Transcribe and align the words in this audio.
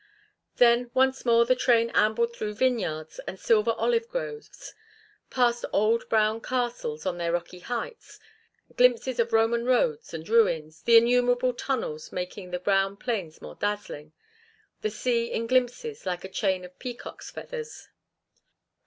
Then 0.55 0.89
once 0.95 1.25
more 1.25 1.45
the 1.45 1.55
train 1.55 1.91
ambled 1.91 2.33
through 2.35 2.55
vineyards 2.55 3.19
and 3.27 3.39
silver 3.39 3.73
olive 3.77 4.07
groves, 4.07 4.73
past 5.29 5.63
old 5.71 6.09
brown 6.09 6.41
castles 6.41 7.05
on 7.05 7.19
their 7.19 7.31
rocky 7.31 7.59
heights, 7.59 8.19
glimpses 8.75 9.19
of 9.19 9.31
Roman 9.31 9.63
roads 9.63 10.11
and 10.11 10.27
ruins, 10.27 10.81
the 10.81 10.97
innumerable 10.97 11.53
tunnels 11.53 12.11
making 12.11 12.49
the 12.49 12.57
brown 12.57 12.97
plains 12.97 13.43
more 13.43 13.53
dazzling, 13.53 14.11
the 14.81 14.89
sea 14.89 15.31
in 15.31 15.45
glimpses 15.45 16.03
like 16.03 16.23
a 16.23 16.29
chain 16.29 16.65
of 16.65 16.79
peacock's 16.79 17.29
feathers. 17.29 17.87